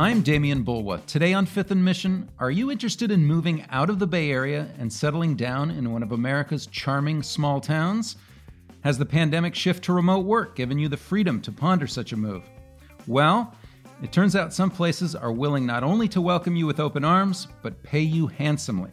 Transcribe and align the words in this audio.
I'm 0.00 0.22
Demian 0.22 0.64
Bulwa. 0.64 1.04
Today 1.04 1.34
on 1.34 1.44
Fifth 1.44 1.72
and 1.72 1.84
Mission, 1.84 2.30
are 2.38 2.50
you 2.50 2.70
interested 2.70 3.10
in 3.10 3.26
moving 3.26 3.66
out 3.68 3.90
of 3.90 3.98
the 3.98 4.06
Bay 4.06 4.30
Area 4.30 4.66
and 4.78 4.90
settling 4.90 5.36
down 5.36 5.70
in 5.70 5.92
one 5.92 6.02
of 6.02 6.12
America's 6.12 6.66
charming 6.66 7.22
small 7.22 7.60
towns? 7.60 8.16
Has 8.80 8.96
the 8.96 9.04
pandemic 9.04 9.54
shift 9.54 9.84
to 9.84 9.92
remote 9.92 10.24
work 10.24 10.56
given 10.56 10.78
you 10.78 10.88
the 10.88 10.96
freedom 10.96 11.38
to 11.42 11.52
ponder 11.52 11.86
such 11.86 12.12
a 12.12 12.16
move? 12.16 12.44
Well, 13.06 13.54
it 14.02 14.10
turns 14.10 14.34
out 14.34 14.54
some 14.54 14.70
places 14.70 15.14
are 15.14 15.32
willing 15.32 15.66
not 15.66 15.84
only 15.84 16.08
to 16.08 16.22
welcome 16.22 16.56
you 16.56 16.66
with 16.66 16.80
open 16.80 17.04
arms, 17.04 17.46
but 17.60 17.82
pay 17.82 18.00
you 18.00 18.26
handsomely. 18.26 18.92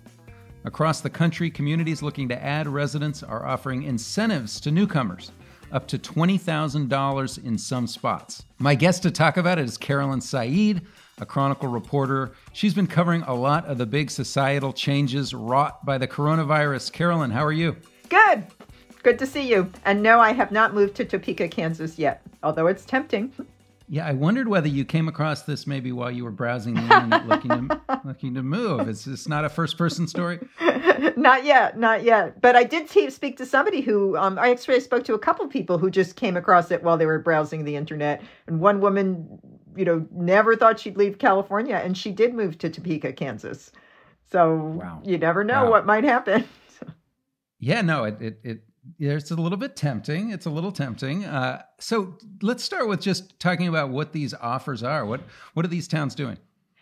Across 0.65 0.99
the 0.99 1.09
country, 1.09 1.49
communities 1.49 2.03
looking 2.03 2.27
to 2.27 2.43
add 2.43 2.67
residents 2.67 3.23
are 3.23 3.45
offering 3.45 3.83
incentives 3.83 4.59
to 4.59 4.71
newcomers, 4.71 5.31
up 5.71 5.87
to 5.87 5.97
$20,000 5.97 7.43
in 7.43 7.57
some 7.57 7.87
spots. 7.87 8.43
My 8.59 8.75
guest 8.75 9.03
to 9.03 9.11
talk 9.11 9.37
about 9.37 9.59
it 9.59 9.65
is 9.65 9.77
Carolyn 9.77 10.21
Said, 10.21 10.81
a 11.19 11.25
Chronicle 11.25 11.69
reporter. 11.69 12.31
She's 12.53 12.73
been 12.73 12.87
covering 12.87 13.23
a 13.23 13.33
lot 13.33 13.65
of 13.65 13.77
the 13.77 13.85
big 13.85 14.11
societal 14.11 14.73
changes 14.73 15.33
wrought 15.33 15.85
by 15.85 15.97
the 15.97 16.07
coronavirus. 16.07 16.91
Carolyn, 16.91 17.31
how 17.31 17.43
are 17.43 17.51
you? 17.51 17.75
Good. 18.09 18.45
Good 19.03 19.19
to 19.19 19.25
see 19.25 19.47
you. 19.47 19.71
And 19.85 20.03
no, 20.03 20.19
I 20.19 20.33
have 20.33 20.51
not 20.51 20.73
moved 20.73 20.95
to 20.95 21.05
Topeka, 21.05 21.47
Kansas 21.47 21.97
yet, 21.97 22.21
although 22.43 22.67
it's 22.67 22.85
tempting. 22.85 23.31
Yeah, 23.89 24.05
I 24.05 24.11
wondered 24.11 24.49
whether 24.49 24.67
you 24.67 24.83
came 24.83 25.07
across 25.07 25.43
this 25.43 25.65
maybe 25.65 25.93
while 25.93 26.11
you 26.11 26.25
were 26.25 26.31
browsing 26.31 26.73
the 26.73 26.81
internet 26.81 27.25
looking 27.25 27.69
to 27.69 28.01
looking 28.05 28.33
to 28.33 28.43
move. 28.43 28.89
Is 28.89 29.05
this 29.05 29.29
not 29.29 29.45
a 29.45 29.49
first 29.49 29.77
person 29.77 30.07
story? 30.07 30.45
not 31.15 31.45
yet, 31.45 31.79
not 31.79 32.03
yet. 32.03 32.41
But 32.41 32.57
I 32.57 32.65
did 32.65 32.89
speak 32.89 33.37
to 33.37 33.45
somebody 33.45 33.79
who 33.79 34.17
um, 34.17 34.37
I 34.37 34.49
actually 34.49 34.81
spoke 34.81 35.05
to 35.05 35.13
a 35.13 35.19
couple 35.19 35.47
people 35.47 35.77
who 35.77 35.89
just 35.89 36.17
came 36.17 36.35
across 36.35 36.69
it 36.69 36.83
while 36.83 36.97
they 36.97 37.05
were 37.05 37.19
browsing 37.19 37.63
the 37.63 37.77
internet. 37.77 38.21
And 38.45 38.59
one 38.59 38.81
woman, 38.81 39.39
you 39.77 39.85
know, 39.85 40.05
never 40.11 40.57
thought 40.57 40.81
she'd 40.81 40.97
leave 40.97 41.17
California, 41.17 41.75
and 41.75 41.97
she 41.97 42.11
did 42.11 42.33
move 42.33 42.57
to 42.57 42.69
Topeka, 42.69 43.13
Kansas. 43.13 43.71
So 44.29 44.55
wow. 44.55 45.01
you 45.05 45.17
never 45.17 45.45
know 45.45 45.63
wow. 45.63 45.71
what 45.71 45.85
might 45.85 46.03
happen. 46.03 46.43
yeah, 47.59 47.81
no, 47.81 48.03
it, 48.03 48.21
it 48.21 48.39
it 48.43 48.61
it's 48.99 49.31
a 49.31 49.35
little 49.35 49.57
bit 49.57 49.75
tempting. 49.75 50.31
It's 50.31 50.45
a 50.45 50.49
little 50.49 50.71
tempting. 50.71 51.25
Uh, 51.25 51.63
so 51.79 52.17
let's 52.41 52.63
start 52.63 52.87
with 52.87 53.01
just 53.01 53.39
talking 53.39 53.67
about 53.67 53.89
what 53.89 54.13
these 54.13 54.33
offers 54.33 54.83
are. 54.83 55.05
What 55.05 55.21
what 55.53 55.65
are 55.65 55.69
these 55.69 55.87
towns 55.87 56.15
doing? 56.15 56.37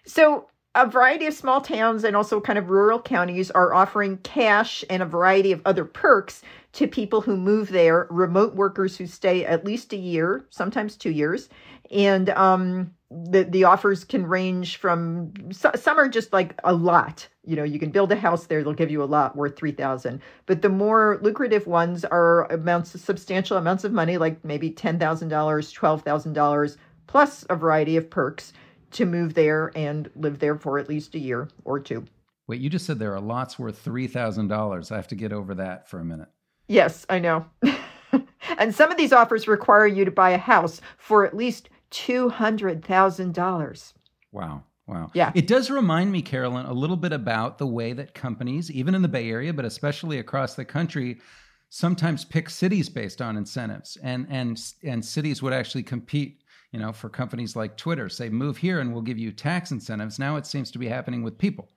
So 0.06 0.48
a 0.76 0.88
variety 0.88 1.26
of 1.26 1.34
small 1.34 1.62
towns 1.62 2.04
and 2.04 2.16
also 2.16 2.42
kind 2.42 2.60
of 2.60 2.70
rural 2.70 3.02
counties 3.02 3.50
are 3.52 3.74
offering 3.74 4.18
cash 4.18 4.84
and 4.90 5.02
a 5.02 5.06
variety 5.06 5.52
of 5.54 5.62
other 5.66 5.86
perks 5.86 6.42
to 6.74 6.88
people 6.88 7.22
who 7.22 7.38
move 7.38 7.70
there, 7.70 8.08
remote 8.10 8.56
workers 8.56 8.98
who 8.98 9.08
stay 9.08 9.46
at 9.46 9.64
least 9.64 9.94
a 9.94 9.98
year, 9.98 10.46
sometimes 10.50 10.98
two 10.98 11.12
years, 11.12 11.48
and 11.92 12.30
um, 12.32 12.94
the 13.12 13.44
the 13.44 13.64
offers 13.64 14.04
can 14.04 14.26
range 14.26 14.78
from 14.78 15.32
some 15.52 16.00
are 16.00 16.10
just 16.10 16.34
like 16.34 16.60
a 16.64 16.74
lot. 16.74 17.28
You 17.44 17.56
know 17.56 17.64
you 17.64 17.80
can 17.80 17.92
build 17.92 18.12
a 18.12 18.16
house 18.16 18.48
there 18.48 18.64
they'll 18.64 18.74
give 18.74 18.90
you 18.90 19.04
a 19.04 19.06
lot 19.06 19.36
worth 19.36 19.56
3000 19.56 20.20
but 20.48 20.62
the 20.64 20.70
more 20.70 21.20
lucrative 21.22 21.68
ones 21.68 22.04
are 22.04 22.52
amounts 22.52 23.00
substantial 23.00 23.58
amounts 23.58 23.84
of 23.84 23.92
money 23.92 24.18
like 24.18 24.44
maybe 24.44 24.72
$10000 24.72 25.30
$12000 25.30 26.78
plus 27.06 27.46
a 27.50 27.56
variety 27.56 27.98
of 27.98 28.10
perks 28.10 28.54
to 28.92 29.06
move 29.06 29.36
there 29.36 29.72
and 29.76 30.10
live 30.16 30.40
there 30.40 30.56
for 30.56 30.80
at 30.80 30.90
least 30.90 31.14
a 31.14 31.20
year 31.20 31.50
or 31.64 31.80
two. 31.80 32.04
Wait 32.48 32.60
you 32.60 32.70
just 32.70 32.88
said 32.88 32.98
there 32.98 33.14
are 33.14 33.22
lots 33.22 33.60
worth 33.60 33.84
$3000 33.86 34.92
i 34.92 34.96
have 34.96 35.08
to 35.08 35.16
get 35.16 35.32
over 35.32 35.54
that 35.54 35.88
for 35.88 36.00
a 36.00 36.06
minute. 36.06 36.30
Yes 36.68 37.06
i 37.10 37.20
know. 37.20 37.46
And 38.58 38.74
some 38.74 38.92
of 38.92 38.98
these 38.98 39.14
offers 39.14 39.48
require 39.48 39.88
you 39.88 40.06
to 40.06 40.12
buy 40.12 40.32
a 40.32 40.38
house 40.38 40.82
for 40.98 41.26
at 41.26 41.36
least 41.36 41.70
$200,000. 41.92 43.94
Wow. 44.32 44.64
Wow. 44.88 45.10
Yeah. 45.14 45.32
It 45.34 45.48
does 45.48 45.72
remind 45.72 46.12
me, 46.12 46.22
Carolyn, 46.22 46.68
a 46.68 46.74
little 46.74 46.98
bit 46.98 47.12
about 47.12 47.58
the 47.58 47.66
way 47.66 47.94
that 47.94 48.14
companies, 48.14 48.70
even 48.70 48.94
in 48.94 49.02
the 49.02 49.08
Bay 49.08 49.30
Area, 49.30 49.52
but 49.52 49.66
especially 49.66 50.20
across 50.20 50.54
the 50.54 50.66
country, 50.66 51.20
sometimes 51.70 52.24
pick 52.24 52.50
cities 52.50 52.88
based 52.88 53.22
on 53.22 53.36
incentives. 53.36 53.98
And 54.04 54.28
and 54.30 54.62
and 54.84 55.04
cities 55.04 55.42
would 55.42 55.54
actually 55.54 55.84
compete, 55.84 56.44
you 56.72 56.80
know, 56.80 56.94
for 56.94 57.10
companies 57.10 57.56
like 57.56 57.78
Twitter, 57.78 58.10
say, 58.10 58.30
move 58.30 58.58
here 58.58 58.80
and 58.80 58.94
we'll 58.94 59.02
give 59.02 59.18
you 59.18 59.32
tax 59.32 59.72
incentives. 59.72 60.20
Now 60.20 60.36
it 60.36 60.46
seems 60.46 60.70
to 60.72 60.80
be 60.80 60.88
happening 60.88 61.24
with 61.24 61.38
people. 61.38 61.70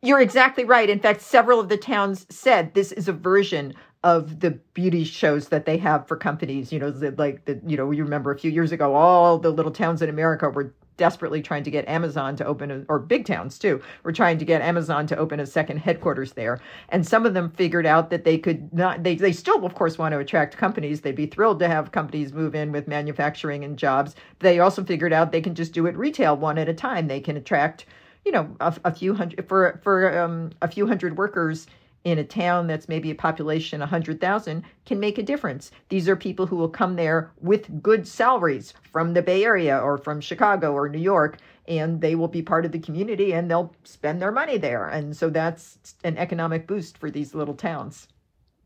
You're 0.00 0.20
exactly 0.20 0.64
right. 0.64 0.90
In 0.90 1.00
fact, 1.00 1.22
several 1.22 1.58
of 1.58 1.68
the 1.68 1.78
towns 1.78 2.26
said 2.28 2.74
this 2.74 2.92
is 2.92 3.08
a 3.08 3.12
version 3.12 3.74
of 4.04 4.40
the 4.40 4.50
beauty 4.74 5.02
shows 5.02 5.48
that 5.48 5.64
they 5.64 5.78
have 5.78 6.06
for 6.06 6.16
companies. 6.16 6.70
You 6.70 6.78
know, 6.78 6.90
the, 6.90 7.10
like 7.12 7.46
the 7.46 7.60
you 7.66 7.76
know, 7.76 7.90
you 7.90 8.04
remember 8.04 8.30
a 8.30 8.38
few 8.38 8.50
years 8.50 8.70
ago, 8.70 8.94
all 8.94 9.38
the 9.38 9.50
little 9.50 9.72
towns 9.72 10.02
in 10.02 10.10
America 10.10 10.48
were 10.48 10.72
desperately 10.96 11.42
trying 11.42 11.64
to 11.64 11.70
get 11.70 11.88
Amazon 11.88 12.36
to 12.36 12.46
open, 12.46 12.70
a, 12.70 12.84
or 12.88 13.00
big 13.00 13.24
towns 13.24 13.58
too, 13.58 13.82
were 14.04 14.12
trying 14.12 14.38
to 14.38 14.44
get 14.44 14.62
Amazon 14.62 15.06
to 15.08 15.16
open 15.16 15.40
a 15.40 15.46
second 15.46 15.78
headquarters 15.78 16.34
there. 16.34 16.60
And 16.90 17.04
some 17.04 17.26
of 17.26 17.34
them 17.34 17.50
figured 17.50 17.86
out 17.86 18.10
that 18.10 18.24
they 18.24 18.38
could 18.38 18.72
not, 18.72 19.02
they, 19.02 19.16
they 19.16 19.32
still, 19.32 19.64
of 19.64 19.74
course, 19.74 19.98
want 19.98 20.12
to 20.12 20.18
attract 20.18 20.56
companies. 20.56 21.00
They'd 21.00 21.16
be 21.16 21.26
thrilled 21.26 21.58
to 21.60 21.68
have 21.68 21.90
companies 21.90 22.32
move 22.32 22.54
in 22.54 22.70
with 22.70 22.86
manufacturing 22.86 23.64
and 23.64 23.76
jobs. 23.76 24.14
They 24.38 24.60
also 24.60 24.84
figured 24.84 25.12
out 25.12 25.32
they 25.32 25.40
can 25.40 25.56
just 25.56 25.72
do 25.72 25.86
it 25.86 25.96
retail 25.96 26.36
one 26.36 26.58
at 26.58 26.68
a 26.68 26.74
time. 26.74 27.08
They 27.08 27.20
can 27.20 27.36
attract, 27.36 27.86
you 28.24 28.30
know, 28.30 28.54
a, 28.60 28.76
a 28.84 28.94
few 28.94 29.14
hundred, 29.14 29.48
for, 29.48 29.80
for 29.82 30.16
um, 30.16 30.50
a 30.62 30.68
few 30.68 30.86
hundred 30.86 31.16
workers 31.16 31.66
in 32.04 32.18
a 32.18 32.24
town 32.24 32.66
that's 32.66 32.88
maybe 32.88 33.10
a 33.10 33.14
population 33.14 33.80
100,000 33.80 34.62
can 34.84 35.00
make 35.00 35.18
a 35.18 35.22
difference. 35.22 35.70
These 35.88 36.08
are 36.08 36.16
people 36.16 36.46
who 36.46 36.56
will 36.56 36.68
come 36.68 36.96
there 36.96 37.32
with 37.40 37.82
good 37.82 38.06
salaries 38.06 38.74
from 38.92 39.14
the 39.14 39.22
Bay 39.22 39.44
Area 39.44 39.78
or 39.78 39.96
from 39.98 40.20
Chicago 40.20 40.72
or 40.72 40.88
New 40.88 40.98
York, 40.98 41.38
and 41.66 42.00
they 42.00 42.14
will 42.14 42.28
be 42.28 42.42
part 42.42 42.66
of 42.66 42.72
the 42.72 42.78
community 42.78 43.32
and 43.32 43.50
they'll 43.50 43.74
spend 43.84 44.20
their 44.20 44.32
money 44.32 44.58
there. 44.58 44.86
And 44.86 45.16
so 45.16 45.30
that's 45.30 45.96
an 46.04 46.18
economic 46.18 46.66
boost 46.66 46.98
for 46.98 47.10
these 47.10 47.34
little 47.34 47.54
towns. 47.54 48.08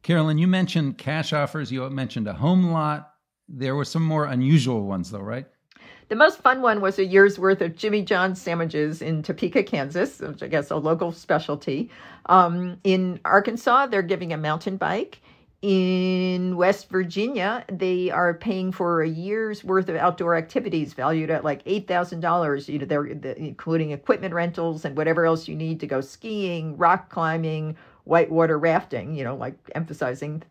Carolyn, 0.03 0.39
you 0.39 0.49
mentioned 0.49 0.99
cash 0.99 1.33
offers, 1.33 1.71
you 1.71 1.89
mentioned 1.91 2.27
a 2.27 2.33
home 2.33 2.71
lot. 2.71 3.15
There 3.49 3.77
were 3.77 3.85
some 3.85 4.03
more 4.03 4.27
unusual 4.27 4.85
ones, 4.85 5.11
though, 5.11 5.21
right? 5.21 5.47
The 6.09 6.17
most 6.17 6.41
fun 6.41 6.63
one 6.63 6.81
was 6.81 6.99
a 6.99 7.05
year's 7.05 7.39
worth 7.39 7.61
of 7.61 7.77
Jimmy 7.77 8.01
John's 8.03 8.41
sandwiches 8.41 9.03
in 9.03 9.23
Topeka, 9.23 9.63
Kansas, 9.63 10.21
which 10.21 10.43
I 10.43 10.49
guess 10.49 10.71
a 10.71 10.77
local 10.77 11.13
specialty. 11.13 11.91
Um, 12.27 12.79
in 12.83 13.21
Arkansas, 13.27 13.89
they're 13.89 14.01
giving 14.01 14.33
a 14.33 14.39
mountain 14.39 14.79
bike. 14.79 15.21
In 15.61 16.57
West 16.57 16.89
Virginia, 16.89 17.65
they 17.71 18.11
are 18.11 18.33
paying 18.33 18.73
for 18.73 19.03
a 19.03 19.09
year's 19.09 19.65
worth 19.65 19.89
of 19.91 19.97
outdoor 19.97 20.37
activities 20.37 20.95
valued 20.95 21.31
at 21.31 21.45
like 21.45 21.61
eight 21.67 21.87
thousand 21.89 22.21
dollars. 22.21 22.69
You 22.69 22.79
know, 22.79 22.87
they're 22.87 23.05
including 23.05 23.91
equipment 23.91 24.33
rentals 24.33 24.85
and 24.85 24.97
whatever 24.97 25.27
else 25.27 25.49
you 25.49 25.57
need 25.57 25.81
to 25.81 25.87
go 25.87 26.01
skiing, 26.01 26.77
rock 26.79 27.11
climbing, 27.11 27.77
whitewater 28.05 28.59
rafting. 28.59 29.15
You 29.15 29.25
know, 29.25 29.35
like 29.35 29.57
emphasizing 29.75 30.43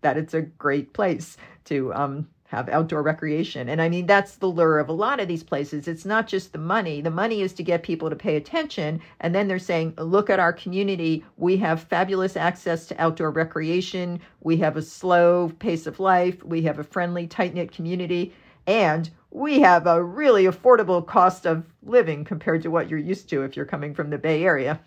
that 0.00 0.16
it's 0.16 0.34
a 0.34 0.42
great 0.42 0.94
place 0.94 1.36
to 1.66 1.92
um, 1.94 2.26
have 2.48 2.68
outdoor 2.68 3.02
recreation. 3.02 3.68
And 3.68 3.82
I 3.82 3.88
mean, 3.88 4.06
that's 4.06 4.36
the 4.36 4.46
lure 4.46 4.78
of 4.78 4.88
a 4.88 4.92
lot 4.92 5.20
of 5.20 5.28
these 5.28 5.42
places. 5.42 5.88
It's 5.88 6.04
not 6.04 6.28
just 6.28 6.52
the 6.52 6.58
money. 6.58 7.00
The 7.00 7.10
money 7.10 7.40
is 7.40 7.52
to 7.54 7.62
get 7.62 7.82
people 7.82 8.08
to 8.08 8.16
pay 8.16 8.36
attention. 8.36 9.00
And 9.20 9.34
then 9.34 9.48
they're 9.48 9.58
saying, 9.58 9.94
look 9.98 10.30
at 10.30 10.40
our 10.40 10.52
community. 10.52 11.24
We 11.36 11.56
have 11.58 11.82
fabulous 11.82 12.36
access 12.36 12.86
to 12.86 13.00
outdoor 13.00 13.30
recreation. 13.30 14.20
We 14.40 14.56
have 14.58 14.76
a 14.76 14.82
slow 14.82 15.52
pace 15.58 15.86
of 15.86 15.98
life. 15.98 16.42
We 16.44 16.62
have 16.62 16.78
a 16.78 16.84
friendly, 16.84 17.26
tight 17.26 17.54
knit 17.54 17.72
community. 17.72 18.32
And 18.66 19.10
we 19.30 19.60
have 19.60 19.86
a 19.86 20.02
really 20.02 20.44
affordable 20.44 21.06
cost 21.06 21.46
of 21.46 21.64
living 21.82 22.24
compared 22.24 22.62
to 22.62 22.70
what 22.70 22.88
you're 22.88 22.98
used 22.98 23.28
to 23.30 23.42
if 23.42 23.56
you're 23.56 23.64
coming 23.64 23.94
from 23.94 24.10
the 24.10 24.18
Bay 24.18 24.44
Area. 24.44 24.80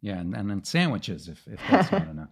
Yeah, 0.00 0.18
and, 0.18 0.34
and 0.34 0.48
then 0.48 0.62
sandwiches 0.62 1.28
if, 1.28 1.46
if 1.48 1.60
that's 1.68 1.90
not 1.90 2.08
enough. 2.10 2.28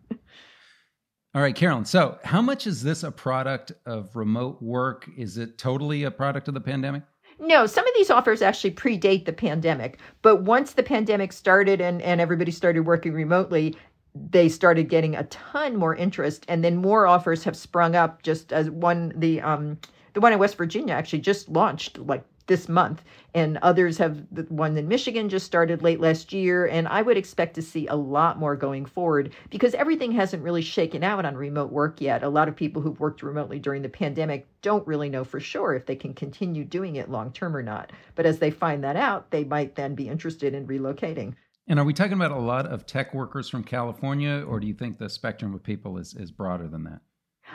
All 1.36 1.42
right, 1.42 1.54
Carolyn. 1.54 1.84
So, 1.84 2.18
how 2.24 2.40
much 2.40 2.66
is 2.66 2.82
this 2.82 3.02
a 3.02 3.12
product 3.12 3.70
of 3.84 4.16
remote 4.16 4.62
work? 4.62 5.06
Is 5.18 5.36
it 5.36 5.58
totally 5.58 6.04
a 6.04 6.10
product 6.10 6.48
of 6.48 6.54
the 6.54 6.62
pandemic? 6.62 7.02
No, 7.38 7.66
some 7.66 7.86
of 7.86 7.92
these 7.94 8.08
offers 8.08 8.40
actually 8.40 8.70
predate 8.70 9.26
the 9.26 9.34
pandemic. 9.34 9.98
But 10.22 10.44
once 10.44 10.72
the 10.72 10.82
pandemic 10.82 11.34
started 11.34 11.82
and, 11.82 12.00
and 12.00 12.22
everybody 12.22 12.50
started 12.50 12.86
working 12.86 13.12
remotely, 13.12 13.76
they 14.14 14.48
started 14.48 14.88
getting 14.88 15.14
a 15.14 15.24
ton 15.24 15.76
more 15.76 15.94
interest. 15.94 16.46
And 16.48 16.64
then 16.64 16.76
more 16.76 17.06
offers 17.06 17.44
have 17.44 17.54
sprung 17.54 17.94
up 17.94 18.22
just 18.22 18.50
as 18.50 18.70
one, 18.70 19.12
the, 19.14 19.42
um, 19.42 19.76
the 20.14 20.22
one 20.22 20.32
in 20.32 20.38
West 20.38 20.56
Virginia 20.56 20.94
actually 20.94 21.18
just 21.18 21.50
launched 21.50 21.98
like 21.98 22.24
this 22.46 22.68
month, 22.68 23.02
and 23.34 23.58
others 23.58 23.98
have 23.98 24.24
the 24.30 24.42
one 24.44 24.76
in 24.76 24.88
Michigan 24.88 25.28
just 25.28 25.46
started 25.46 25.82
late 25.82 26.00
last 26.00 26.32
year. 26.32 26.66
And 26.66 26.88
I 26.88 27.02
would 27.02 27.16
expect 27.16 27.54
to 27.54 27.62
see 27.62 27.86
a 27.86 27.96
lot 27.96 28.38
more 28.38 28.56
going 28.56 28.86
forward 28.86 29.34
because 29.50 29.74
everything 29.74 30.12
hasn't 30.12 30.42
really 30.42 30.62
shaken 30.62 31.02
out 31.02 31.24
on 31.24 31.36
remote 31.36 31.72
work 31.72 32.00
yet. 32.00 32.22
A 32.22 32.28
lot 32.28 32.48
of 32.48 32.56
people 32.56 32.82
who've 32.82 33.00
worked 33.00 33.22
remotely 33.22 33.58
during 33.58 33.82
the 33.82 33.88
pandemic 33.88 34.46
don't 34.62 34.86
really 34.86 35.08
know 35.08 35.24
for 35.24 35.40
sure 35.40 35.74
if 35.74 35.86
they 35.86 35.96
can 35.96 36.14
continue 36.14 36.64
doing 36.64 36.96
it 36.96 37.10
long 37.10 37.32
term 37.32 37.56
or 37.56 37.62
not. 37.62 37.92
But 38.14 38.26
as 38.26 38.38
they 38.38 38.50
find 38.50 38.84
that 38.84 38.96
out, 38.96 39.30
they 39.30 39.44
might 39.44 39.74
then 39.74 39.94
be 39.94 40.08
interested 40.08 40.54
in 40.54 40.66
relocating. 40.66 41.34
And 41.68 41.80
are 41.80 41.84
we 41.84 41.92
talking 41.92 42.12
about 42.12 42.30
a 42.30 42.38
lot 42.38 42.66
of 42.66 42.86
tech 42.86 43.12
workers 43.12 43.48
from 43.48 43.64
California, 43.64 44.44
or 44.46 44.60
do 44.60 44.68
you 44.68 44.74
think 44.74 44.98
the 44.98 45.08
spectrum 45.08 45.52
of 45.52 45.64
people 45.64 45.98
is, 45.98 46.14
is 46.14 46.30
broader 46.30 46.68
than 46.68 46.84
that? 46.84 47.00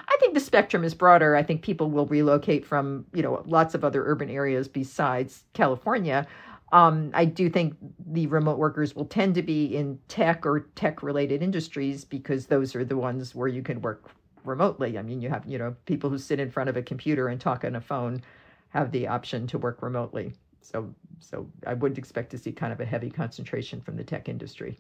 I 0.07 0.18
think 0.19 0.33
the 0.33 0.39
spectrum 0.39 0.83
is 0.83 0.94
broader. 0.94 1.36
I 1.36 1.44
think 1.44 1.62
people 1.62 1.89
will 1.89 2.06
relocate 2.06 2.65
from, 2.65 3.06
you 3.13 3.21
know, 3.21 3.44
lots 3.45 3.75
of 3.75 3.83
other 3.83 4.06
urban 4.06 4.30
areas 4.30 4.68
besides 4.68 5.44
California. 5.53 6.27
Um, 6.71 7.12
I 7.13 7.25
do 7.25 7.50
think 7.50 7.75
the 8.07 8.27
remote 8.27 8.57
workers 8.57 8.95
will 8.95 9.06
tend 9.06 9.36
to 9.36 9.42
be 9.42 9.75
in 9.75 10.00
tech 10.07 10.45
or 10.45 10.62
tech 10.75 11.03
related 11.03 11.42
industries 11.42 12.06
because 12.06 12.45
those 12.45 12.75
are 12.75 12.86
the 12.86 12.95
ones 12.95 13.36
where 13.36 13.50
you 13.50 13.62
can 13.62 13.81
work 13.81 14.09
remotely. 14.45 14.98
I 14.98 15.01
mean, 15.01 15.21
you 15.21 15.30
have, 15.30 15.45
you 15.45 15.57
know, 15.57 15.75
people 15.86 16.09
who 16.09 16.18
sit 16.18 16.39
in 16.39 16.50
front 16.50 16.69
of 16.69 16.77
a 16.77 16.81
computer 16.81 17.27
and 17.27 17.39
talk 17.39 17.65
on 17.65 17.75
a 17.75 17.81
phone 17.81 18.21
have 18.69 18.92
the 18.92 19.07
option 19.07 19.47
to 19.47 19.57
work 19.57 19.81
remotely. 19.81 20.33
So, 20.62 20.94
so 21.19 21.50
I 21.68 21.74
would 21.74 21.97
expect 21.97 22.31
to 22.31 22.38
see 22.38 22.51
kind 22.51 22.71
of 22.71 22.80
a 22.80 22.86
heavy 22.86 23.09
concentration 23.09 23.81
from 23.81 23.97
the 23.97 24.04
tech 24.04 24.30
industry. 24.30 24.77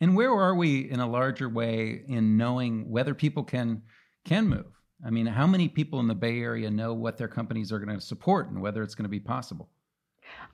And 0.00 0.16
where 0.16 0.32
are 0.32 0.54
we 0.54 0.90
in 0.90 1.00
a 1.00 1.08
larger 1.08 1.48
way 1.48 2.02
in 2.06 2.36
knowing 2.36 2.88
whether 2.88 3.14
people 3.14 3.42
can 3.42 3.82
can 4.28 4.46
move? 4.46 4.66
I 5.04 5.10
mean, 5.10 5.26
how 5.26 5.46
many 5.46 5.68
people 5.68 6.00
in 6.00 6.06
the 6.06 6.14
Bay 6.14 6.40
Area 6.40 6.70
know 6.70 6.92
what 6.92 7.16
their 7.16 7.28
companies 7.28 7.72
are 7.72 7.78
going 7.78 7.96
to 7.96 8.04
support 8.04 8.50
and 8.50 8.60
whether 8.60 8.82
it's 8.82 8.94
going 8.94 9.04
to 9.04 9.08
be 9.08 9.20
possible? 9.20 9.70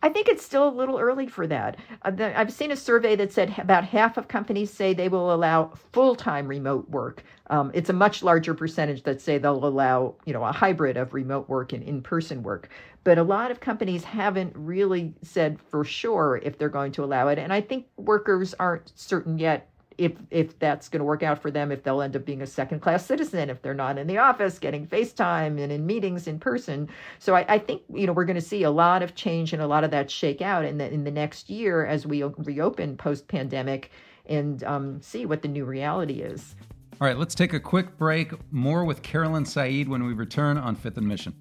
I 0.01 0.09
think 0.11 0.29
it's 0.29 0.45
still 0.45 0.69
a 0.69 0.71
little 0.71 0.99
early 0.99 1.27
for 1.27 1.49
that. 1.49 1.79
Uh, 2.03 2.13
I've 2.37 2.53
seen 2.53 2.71
a 2.71 2.77
survey 2.77 3.17
that 3.17 3.33
said 3.33 3.53
about 3.59 3.83
half 3.83 4.17
of 4.17 4.29
companies 4.29 4.71
say 4.71 4.95
they 4.95 5.09
will 5.09 5.35
allow 5.35 5.73
full-time 5.93 6.47
remote 6.47 6.89
work. 6.89 7.25
Um, 7.51 7.73
it's 7.75 7.91
a 7.91 7.95
much 7.95 8.23
larger 8.23 8.55
percentage 8.55 9.03
that 9.03 9.21
say 9.21 9.39
they'll 9.39 9.65
allow, 9.65 10.15
you 10.25 10.33
know, 10.33 10.45
a 10.45 10.53
hybrid 10.53 10.97
of 10.97 11.13
remote 11.13 11.49
work 11.49 11.73
and 11.73 11.83
in-person 11.83 12.45
work. 12.45 12.69
But 13.03 13.19
a 13.19 13.25
lot 13.25 13.51
of 13.51 13.59
companies 13.59 14.05
haven't 14.05 14.53
really 14.55 15.15
said 15.23 15.59
for 15.59 15.85
sure 15.85 16.41
if 16.45 16.59
they're 16.59 16.69
going 16.69 16.93
to 16.93 17.03
allow 17.03 17.27
it, 17.29 17.41
and 17.41 17.53
I 17.53 17.61
think 17.61 17.87
workers 17.97 18.55
aren't 18.61 18.93
certain 18.95 19.39
yet 19.39 19.69
if 19.99 20.13
if 20.31 20.59
that's 20.59 20.89
going 20.89 21.01
to 21.01 21.05
work 21.05 21.23
out 21.23 21.41
for 21.41 21.51
them, 21.51 21.71
if 21.71 21.83
they'll 21.83 22.03
end 22.03 22.17
up 22.17 22.25
being 22.25 22.43
a 22.43 22.47
second 22.47 22.81
class 22.81 23.05
citizen, 23.05 23.51
if 23.51 23.63
they're 23.63 23.75
not 23.75 23.99
in 23.99 24.07
the 24.07 24.19
office 24.19 24.59
getting 24.59 24.87
FaceTime 24.87 25.61
and 25.61 25.73
in 25.73 25.87
meetings 25.87 26.27
in 26.27 26.39
person. 26.39 26.89
So 27.19 27.35
I, 27.35 27.45
I 27.55 27.59
think 27.59 27.83
you 27.93 28.07
know 28.07 28.13
we're 28.13 28.25
going 28.25 28.35
to 28.37 28.41
see 28.41 28.63
a 28.63 28.71
lot 28.71 29.03
of 29.03 29.15
change 29.15 29.53
and 29.53 29.63
a 29.63 29.67
lot 29.67 29.85
of 29.85 29.91
that 29.91 30.11
shake 30.11 30.43
out 30.43 30.65
in 30.65 30.79
the 30.79 30.93
in 30.93 31.05
the 31.05 31.11
next 31.11 31.51
year 31.51 31.87
as 31.87 32.07
we 32.07 32.23
reopen 32.23 32.97
post 32.97 33.29
pandemic 33.29 33.91
and 34.27 34.65
um, 34.65 35.01
see 35.01 35.27
what 35.27 35.43
the 35.43 35.49
new 35.49 35.65
reality 35.65 36.21
is. 36.21 36.57
All 37.01 37.09
right, 37.09 37.19
let's 37.19 37.35
take 37.35 37.53
a 37.53 37.61
quick 37.61 37.97
break. 37.99 38.33
More 38.53 38.85
with 38.85 39.03
Carolyn 39.03 39.45
Said 39.45 39.89
when 39.89 40.05
we 40.05 40.13
return 40.13 40.57
on 40.57 40.77
Fifth 40.77 40.97
and 40.97 41.09
Mission. 41.09 41.35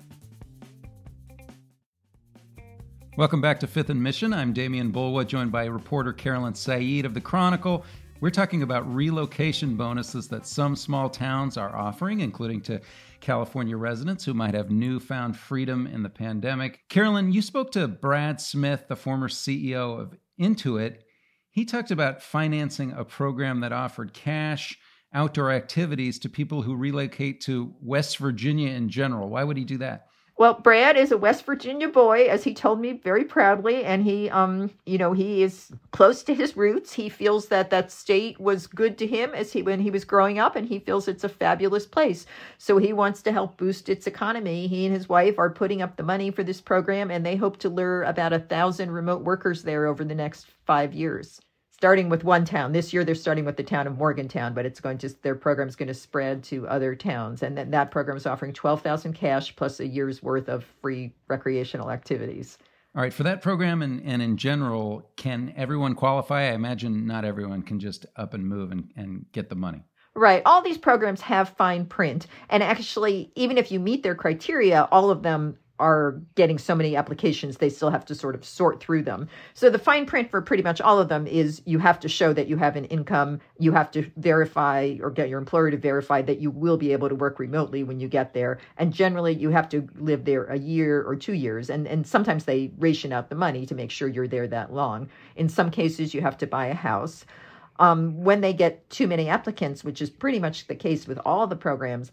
Welcome 3.15 3.41
back 3.41 3.59
to 3.59 3.67
Fifth 3.67 3.91
and 3.91 4.01
Mission. 4.01 4.33
I'm 4.33 4.55
Demian 4.55 4.91
Bulwa, 4.91 5.27
joined 5.27 5.51
by 5.51 5.65
reporter 5.65 6.11
Carolyn 6.11 6.55
Said 6.55 7.05
of 7.05 7.13
the 7.13 7.21
Chronicle 7.21 7.85
we're 8.23 8.29
talking 8.29 8.63
about 8.63 8.89
relocation 8.95 9.75
bonuses 9.75 10.29
that 10.29 10.47
some 10.47 10.77
small 10.77 11.09
towns 11.09 11.57
are 11.57 11.75
offering, 11.75 12.21
including 12.21 12.61
to 12.61 12.79
California 13.19 13.75
residents 13.75 14.23
who 14.23 14.33
might 14.33 14.53
have 14.53 14.71
newfound 14.71 15.35
freedom 15.35 15.85
in 15.87 16.03
the 16.03 16.09
pandemic. 16.09 16.87
Carolyn, 16.87 17.33
you 17.33 17.41
spoke 17.41 17.69
to 17.73 17.85
Brad 17.85 18.39
Smith, 18.39 18.85
the 18.87 18.95
former 18.95 19.27
CEO 19.27 19.99
of 19.99 20.15
Intuit. 20.39 20.99
He 21.49 21.65
talked 21.65 21.91
about 21.91 22.23
financing 22.23 22.93
a 22.93 23.03
program 23.03 23.59
that 23.59 23.73
offered 23.73 24.13
cash 24.13 24.79
outdoor 25.13 25.51
activities 25.51 26.17
to 26.19 26.29
people 26.29 26.61
who 26.61 26.77
relocate 26.77 27.41
to 27.41 27.73
West 27.81 28.19
Virginia 28.19 28.69
in 28.69 28.87
general. 28.87 29.27
Why 29.27 29.43
would 29.43 29.57
he 29.57 29.65
do 29.65 29.79
that? 29.79 30.07
Well, 30.35 30.56
Brad 30.56 30.97
is 30.97 31.12
a 31.12 31.18
West 31.18 31.45
Virginia 31.45 31.88
boy, 31.88 32.25
as 32.25 32.44
he 32.44 32.56
told 32.56 32.80
me 32.81 32.94
very 32.94 33.24
proudly, 33.24 33.85
and 33.85 34.03
he, 34.03 34.31
um, 34.31 34.71
you 34.83 34.97
know, 34.97 35.13
he 35.13 35.44
is 35.44 35.71
close 35.91 36.24
to 36.24 36.33
his 36.33 36.57
roots. 36.57 36.94
He 36.94 37.07
feels 37.07 37.50
that 37.50 37.69
that 37.69 37.91
state 37.91 38.39
was 38.39 38.65
good 38.65 38.97
to 38.97 39.06
him 39.06 39.35
as 39.35 39.53
he 39.53 39.62
when 39.62 39.80
he 39.80 39.91
was 39.91 40.06
growing 40.06 40.39
up, 40.39 40.56
and 40.56 40.68
he 40.68 40.80
feels 40.80 41.07
it's 41.07 41.24
a 41.24 41.30
fabulous 41.30 41.85
place. 41.85 42.25
So 42.57 42.80
he 42.80 42.94
wants 42.94 43.21
to 43.24 43.31
help 43.31 43.57
boost 43.57 43.89
its 43.89 44.07
economy. 44.07 44.65
He 44.65 44.88
and 44.88 44.95
his 44.95 45.07
wife 45.07 45.38
are 45.38 45.51
putting 45.51 45.83
up 45.83 45.97
the 45.97 46.03
money 46.03 46.31
for 46.31 46.44
this 46.44 46.62
program, 46.62 47.12
and 47.12 47.24
they 47.24 47.36
hope 47.36 47.57
to 47.57 47.69
lure 47.69 48.01
about 48.01 48.33
a 48.33 48.39
thousand 48.39 48.89
remote 48.89 49.21
workers 49.21 49.62
there 49.62 49.86
over 49.86 50.03
the 50.03 50.15
next 50.15 50.47
five 50.65 50.95
years 50.95 51.41
starting 51.83 52.07
with 52.07 52.24
one 52.24 52.45
town. 52.45 52.71
This 52.71 52.94
year 52.94 53.03
they're 53.03 53.13
starting 53.13 53.44
with 53.44 53.57
the 53.57 53.63
town 53.63 53.88
of 53.88 53.97
Morgantown, 53.97 54.53
but 54.53 54.65
it's 54.65 54.80
going 54.80 54.97
to 55.00 55.09
their 55.21 55.35
program 55.35 55.68
is 55.68 55.75
going 55.75 55.89
to 55.89 55.94
spread 55.94 56.41
to 56.45 56.65
other 56.69 56.95
towns, 56.95 57.44
and 57.44 57.57
then 57.57 57.71
that 57.71 57.91
program 57.91 58.15
is 58.15 58.25
offering 58.25 58.53
twelve 58.53 58.81
thousand 58.81 59.12
cash 59.12 59.53
plus 59.53 59.81
a 59.81 59.85
year's 59.85 60.24
worth 60.24 60.47
of 60.47 60.63
free 60.81 61.13
recreational 61.27 61.91
activities. 61.91 62.57
All 62.95 63.01
right, 63.01 63.12
for 63.12 63.24
that 63.24 63.41
program 63.41 63.81
and, 63.81 64.01
and 64.06 64.21
in 64.21 64.38
general, 64.38 65.12
can 65.18 65.53
everyone 65.57 65.94
qualify? 65.94 66.44
I 66.44 66.53
imagine 66.53 67.06
not 67.06 67.25
everyone 67.25 67.63
can 67.63 67.81
just 67.81 68.06
up 68.15 68.33
and 68.33 68.47
move 68.47 68.71
and, 68.71 68.89
and 68.95 69.25
get 69.33 69.50
the 69.50 69.56
money. 69.56 69.83
Right. 70.15 70.41
All 70.45 70.62
these 70.62 70.77
programs 70.77 71.19
have 71.21 71.50
fine 71.50 71.86
print. 71.86 72.27
And 72.50 72.62
actually, 72.62 73.31
even 73.36 73.57
if 73.57 73.71
you 73.71 73.79
meet 73.79 74.03
their 74.03 74.13
criteria, 74.15 74.88
all 74.91 75.09
of 75.09 75.24
them 75.24 75.57
are 75.79 76.21
getting 76.35 76.57
so 76.57 76.75
many 76.75 76.95
applications, 76.95 77.57
they 77.57 77.69
still 77.69 77.89
have 77.89 78.05
to 78.05 78.13
sort 78.13 78.35
of 78.35 78.45
sort 78.45 78.79
through 78.79 79.01
them. 79.01 79.27
So 79.53 79.69
the 79.69 79.79
fine 79.79 80.05
print 80.05 80.29
for 80.29 80.41
pretty 80.41 80.61
much 80.61 80.79
all 80.79 80.99
of 80.99 81.09
them 81.09 81.25
is 81.25 81.61
you 81.65 81.79
have 81.79 81.99
to 82.01 82.09
show 82.09 82.31
that 82.33 82.47
you 82.47 82.57
have 82.57 82.75
an 82.75 82.85
income. 82.85 83.41
You 83.57 83.71
have 83.71 83.89
to 83.91 84.09
verify 84.17 84.95
or 85.01 85.09
get 85.09 85.29
your 85.29 85.39
employer 85.39 85.71
to 85.71 85.77
verify 85.77 86.21
that 86.21 86.39
you 86.39 86.51
will 86.51 86.77
be 86.77 86.93
able 86.93 87.09
to 87.09 87.15
work 87.15 87.39
remotely 87.39 87.83
when 87.83 87.99
you 87.99 88.07
get 88.07 88.33
there. 88.33 88.59
And 88.77 88.93
generally, 88.93 89.33
you 89.33 89.49
have 89.49 89.67
to 89.69 89.87
live 89.95 90.25
there 90.25 90.45
a 90.45 90.59
year 90.59 91.03
or 91.03 91.15
two 91.15 91.33
years. 91.33 91.69
And, 91.69 91.87
and 91.87 92.05
sometimes 92.05 92.45
they 92.45 92.71
ration 92.77 93.11
out 93.11 93.29
the 93.29 93.35
money 93.35 93.65
to 93.65 93.75
make 93.75 93.89
sure 93.89 94.07
you're 94.07 94.27
there 94.27 94.47
that 94.47 94.73
long. 94.73 95.09
In 95.35 95.49
some 95.49 95.71
cases, 95.71 96.13
you 96.13 96.21
have 96.21 96.37
to 96.37 96.47
buy 96.47 96.67
a 96.67 96.75
house. 96.75 97.25
Um, 97.79 98.23
when 98.23 98.41
they 98.41 98.53
get 98.53 98.87
too 98.91 99.07
many 99.07 99.27
applicants, 99.27 99.83
which 99.83 100.01
is 100.01 100.11
pretty 100.11 100.39
much 100.39 100.67
the 100.67 100.75
case 100.75 101.07
with 101.07 101.19
all 101.25 101.47
the 101.47 101.55
programs, 101.55 102.11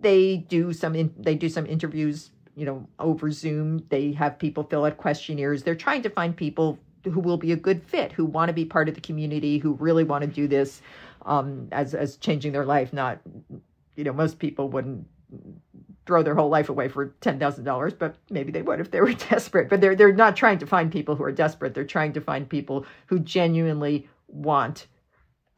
they 0.00 0.38
do 0.38 0.72
some 0.72 0.94
in, 0.94 1.14
they 1.18 1.34
do 1.34 1.48
some 1.48 1.66
interviews 1.66 2.30
you 2.56 2.64
know, 2.64 2.88
over 2.98 3.30
Zoom. 3.30 3.84
They 3.90 4.12
have 4.12 4.38
people 4.38 4.64
fill 4.64 4.84
out 4.84 4.96
questionnaires. 4.96 5.62
They're 5.62 5.74
trying 5.74 6.02
to 6.02 6.10
find 6.10 6.36
people 6.36 6.78
who 7.04 7.20
will 7.20 7.36
be 7.36 7.52
a 7.52 7.56
good 7.56 7.82
fit, 7.84 8.10
who 8.12 8.24
want 8.24 8.48
to 8.48 8.52
be 8.52 8.64
part 8.64 8.88
of 8.88 8.94
the 8.94 9.00
community, 9.00 9.58
who 9.58 9.74
really 9.74 10.02
want 10.02 10.22
to 10.22 10.26
do 10.26 10.48
this 10.48 10.82
um, 11.24 11.68
as 11.70 11.94
as 11.94 12.16
changing 12.16 12.52
their 12.52 12.64
life. 12.64 12.92
Not, 12.92 13.20
you 13.94 14.04
know, 14.04 14.12
most 14.12 14.38
people 14.38 14.68
wouldn't 14.70 15.06
throw 16.06 16.22
their 16.22 16.34
whole 16.34 16.48
life 16.48 16.68
away 16.68 16.88
for 16.88 17.14
ten 17.20 17.38
thousand 17.38 17.64
dollars, 17.64 17.92
but 17.92 18.16
maybe 18.30 18.50
they 18.50 18.62
would 18.62 18.80
if 18.80 18.90
they 18.90 19.00
were 19.00 19.12
desperate. 19.30 19.68
But 19.68 19.80
they're 19.80 19.94
they're 19.94 20.12
not 20.12 20.34
trying 20.34 20.58
to 20.58 20.66
find 20.66 20.90
people 20.90 21.14
who 21.14 21.24
are 21.24 21.32
desperate. 21.32 21.74
They're 21.74 21.84
trying 21.84 22.14
to 22.14 22.20
find 22.20 22.48
people 22.48 22.86
who 23.06 23.18
genuinely 23.18 24.08
want 24.28 24.86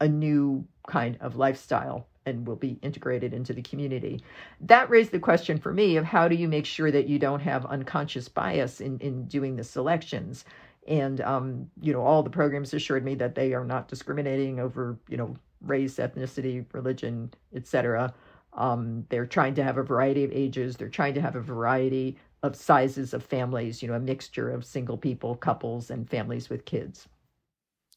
a 0.01 0.07
new 0.07 0.65
kind 0.87 1.17
of 1.21 1.35
lifestyle 1.35 2.07
and 2.29 2.47
will 2.47 2.55
be 2.55 2.79
integrated 2.81 3.33
into 3.33 3.53
the 3.53 3.61
community. 3.61 4.21
That 4.61 4.89
raised 4.89 5.11
the 5.11 5.19
question 5.19 5.57
for 5.57 5.73
me 5.73 5.97
of 5.97 6.05
how 6.05 6.27
do 6.27 6.35
you 6.35 6.47
make 6.47 6.65
sure 6.65 6.91
that 6.91 7.07
you 7.07 7.19
don't 7.19 7.41
have 7.41 7.65
unconscious 7.65 8.29
bias 8.29 8.79
in, 8.79 8.99
in 8.99 9.25
doing 9.25 9.55
the 9.55 9.63
selections? 9.63 10.45
And, 10.87 11.21
um, 11.21 11.69
you 11.81 11.93
know, 11.93 12.01
all 12.01 12.23
the 12.23 12.29
programs 12.29 12.73
assured 12.73 13.03
me 13.03 13.15
that 13.15 13.35
they 13.35 13.53
are 13.53 13.65
not 13.65 13.87
discriminating 13.87 14.59
over, 14.59 14.97
you 15.07 15.17
know, 15.17 15.35
race, 15.61 15.97
ethnicity, 15.97 16.65
religion, 16.71 17.31
etc. 17.53 18.13
Um, 18.53 19.05
they're 19.09 19.25
trying 19.25 19.55
to 19.55 19.63
have 19.63 19.77
a 19.77 19.83
variety 19.83 20.23
of 20.23 20.31
ages. 20.31 20.77
They're 20.77 20.89
trying 20.89 21.13
to 21.15 21.21
have 21.21 21.35
a 21.35 21.41
variety 21.41 22.17
of 22.41 22.55
sizes 22.55 23.13
of 23.13 23.23
families, 23.23 23.81
you 23.81 23.87
know, 23.89 23.95
a 23.95 23.99
mixture 23.99 24.49
of 24.49 24.65
single 24.65 24.97
people, 24.97 25.35
couples, 25.35 25.91
and 25.91 26.09
families 26.09 26.49
with 26.49 26.65
kids. 26.65 27.07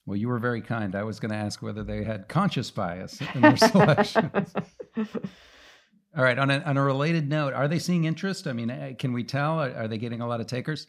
Well, 0.07 0.17
you 0.17 0.29
were 0.29 0.39
very 0.39 0.61
kind. 0.61 0.95
I 0.97 1.05
was 1.05 1.21
going 1.21 1.31
to 1.31 1.37
ask 1.37 1.63
whether 1.63 1.85
they 1.85 2.03
had 2.03 2.29
conscious 2.29 2.71
bias 2.71 3.21
in 3.35 3.41
their 3.41 3.57
selections. 3.57 4.53
All 6.17 6.25
right. 6.25 6.39
On 6.39 6.51
a, 6.51 6.59
on 6.61 6.77
a 6.77 6.83
related 6.83 7.29
note, 7.29 7.55
are 7.55 7.69
they 7.69 7.79
seeing 7.79 8.05
interest? 8.05 8.47
I 8.47 8.53
mean, 8.53 8.71
eh, 8.71 8.95
can 8.95 9.13
we 9.13 9.23
tell? 9.25 9.61
Are, 9.61 9.73
are 9.75 9.89
they 9.89 9.99
getting 9.99 10.21
a 10.21 10.27
lot 10.27 10.41
of 10.41 10.47
takers? 10.47 10.89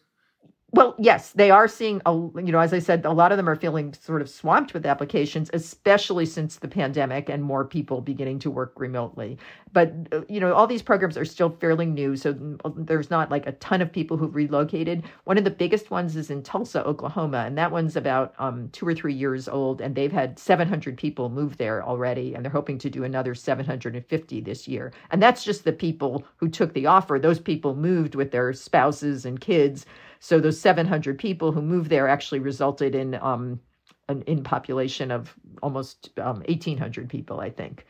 Well, 0.76 0.96
yes, 0.98 1.34
they 1.34 1.52
are 1.52 1.68
seeing, 1.68 2.02
a, 2.08 2.12
you 2.14 2.52
know, 2.52 2.58
as 2.58 2.74
I 2.74 2.80
said, 2.80 3.06
a 3.06 3.12
lot 3.12 3.32
of 3.32 3.38
them 3.38 3.48
are 3.48 3.56
feeling 3.56 3.94
sort 3.94 4.24
of 4.24 4.30
swamped 4.30 4.74
with 4.74 4.88
applications, 4.88 5.52
especially 5.54 6.26
since 6.26 6.56
the 6.56 6.68
pandemic 6.68 7.30
and 7.30 7.44
more 7.44 7.64
people 7.64 8.02
beginning 8.02 8.40
to 8.40 8.50
work 8.50 8.74
remotely. 8.78 9.38
But, 9.72 9.94
uh, 10.12 10.22
you 10.28 10.40
know, 10.40 10.52
all 10.54 10.66
these 10.66 10.82
programs 10.82 11.16
are 11.16 11.26
still 11.26 11.52
fairly 11.60 11.86
new. 11.86 12.16
So 12.16 12.36
there's 12.76 13.12
not 13.12 13.30
like 13.30 13.46
a 13.46 13.52
ton 13.54 13.84
of 13.84 13.92
people 13.92 14.18
who've 14.18 14.34
relocated. 14.34 15.04
One 15.26 15.38
of 15.38 15.44
the 15.44 15.52
biggest 15.52 15.92
ones 15.92 16.16
is 16.16 16.32
in 16.32 16.42
Tulsa, 16.42 16.84
Oklahoma, 16.84 17.44
and 17.46 17.56
that 17.56 17.72
one's 17.72 17.96
about 17.96 18.34
um, 18.40 18.70
two 18.72 18.88
or 18.88 18.96
three 18.96 19.14
years 19.14 19.48
old. 19.48 19.80
And 19.80 19.94
they've 19.94 20.12
had 20.12 20.40
700 20.40 20.98
people 20.98 21.30
move 21.30 21.58
there 21.58 21.84
already, 21.84 22.34
and 22.34 22.44
they're 22.44 22.52
hoping 22.52 22.80
to 22.80 22.90
do 22.90 23.04
another 23.04 23.36
750 23.36 24.42
this 24.42 24.68
year. 24.68 24.92
And 25.12 25.22
that's 25.22 25.44
just 25.44 25.66
the 25.66 25.72
people 25.72 26.26
who 26.38 26.50
took 26.50 26.74
the 26.74 26.88
offer. 26.88 27.20
Those 27.20 27.40
people 27.40 27.76
moved 27.76 28.16
with 28.16 28.32
their 28.32 28.54
spouses 28.54 29.24
and 29.26 29.40
kids. 29.40 29.86
So 30.24 30.40
those 30.40 30.62
700 30.62 31.20
people 31.20 31.52
who 31.54 31.62
moved 31.64 31.92
there 31.92 32.08
actually 32.08 32.40
resulted 32.40 32.96
in 32.96 33.16
um, 33.16 33.62
an 34.10 34.24
in 34.24 34.44
population 34.44 35.12
of 35.12 35.36
almost 35.64 36.12
um, 36.20 36.44
1,800 36.50 37.10
people, 37.10 37.42
I 37.42 37.52
think. 37.52 37.86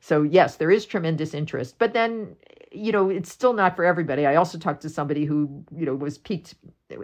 So 0.00 0.22
yes, 0.22 0.56
there 0.58 0.70
is 0.72 0.86
tremendous 0.86 1.34
interest, 1.34 1.76
but 1.78 1.94
then 1.94 2.36
you 2.72 2.92
know 2.92 3.10
it's 3.10 3.32
still 3.32 3.54
not 3.54 3.76
for 3.76 3.84
everybody. 3.84 4.26
I 4.26 4.36
also 4.36 4.58
talked 4.58 4.82
to 4.82 4.90
somebody 4.90 5.26
who 5.26 5.64
you 5.76 5.86
know 5.86 5.96
was 5.96 6.18
piqued. 6.18 6.54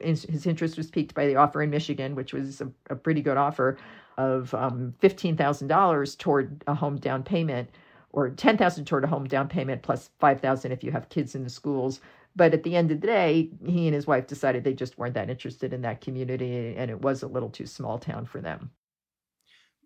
His 0.02 0.46
interest 0.46 0.76
was 0.78 0.90
piqued 0.90 1.14
by 1.14 1.26
the 1.26 1.36
offer 1.36 1.62
in 1.62 1.70
Michigan, 1.70 2.16
which 2.16 2.34
was 2.34 2.60
a, 2.62 2.70
a 2.90 2.96
pretty 2.96 3.22
good 3.22 3.38
offer 3.38 3.78
of 4.18 4.54
um, 4.54 4.94
fifteen 5.00 5.36
thousand 5.36 5.68
dollars 5.68 6.16
toward 6.16 6.64
a 6.68 6.74
home 6.74 6.98
down 6.98 7.24
payment. 7.24 7.70
or 8.12 8.30
10,000 8.30 8.86
toward 8.86 9.04
a 9.04 9.08
home 9.08 9.26
down 9.26 9.48
payment 9.48 9.82
plus 9.82 10.10
5,000 10.20 10.72
if 10.72 10.84
you 10.84 10.92
have 10.92 11.10
kids 11.10 11.36
in 11.36 11.44
the 11.44 11.50
schools. 11.50 12.00
But 12.38 12.54
at 12.54 12.62
the 12.62 12.76
end 12.76 12.92
of 12.92 13.00
the 13.00 13.08
day, 13.08 13.50
he 13.66 13.88
and 13.88 13.94
his 13.94 14.06
wife 14.06 14.28
decided 14.28 14.62
they 14.62 14.72
just 14.72 14.96
weren't 14.96 15.14
that 15.14 15.28
interested 15.28 15.72
in 15.72 15.82
that 15.82 16.00
community 16.00 16.76
and 16.76 16.88
it 16.88 17.02
was 17.02 17.24
a 17.24 17.26
little 17.26 17.50
too 17.50 17.66
small 17.66 17.98
town 17.98 18.26
for 18.26 18.40
them. 18.40 18.70